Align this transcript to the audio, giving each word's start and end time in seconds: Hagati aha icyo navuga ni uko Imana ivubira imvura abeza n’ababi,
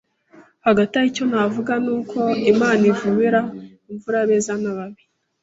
Hagati 0.65 0.93
aha 0.95 1.07
icyo 1.11 1.23
navuga 1.31 1.73
ni 1.83 1.91
uko 1.97 2.19
Imana 2.51 2.83
ivubira 2.91 3.39
imvura 3.91 4.17
abeza 4.23 4.53
n’ababi, 4.61 5.03